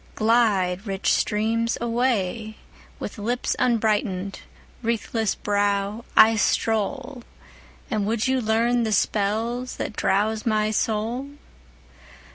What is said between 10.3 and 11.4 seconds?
my soul?